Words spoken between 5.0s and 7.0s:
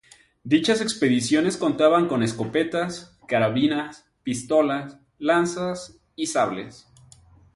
lanzas y sables.